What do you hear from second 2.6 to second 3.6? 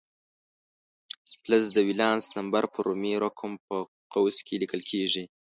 په رومي رقم